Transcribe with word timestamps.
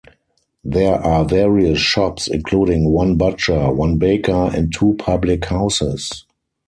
There 0.63 0.95
are 0.95 1.25
various 1.25 1.77
shops 1.77 2.27
including 2.27 2.89
one 2.89 3.17
butcher, 3.17 3.71
one 3.71 3.99
baker 3.99 4.49
and 4.51 4.73
two 4.73 4.95
Public 4.97 5.45
Houses. 5.45 6.25